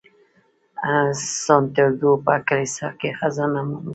[1.45, 3.89] سانتیاګو په کلیسا کې خزانه مومي.